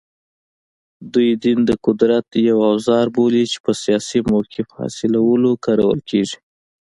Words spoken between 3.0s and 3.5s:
بولي